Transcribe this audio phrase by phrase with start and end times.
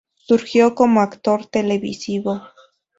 [0.15, 2.41] Surgió como actor televisivo.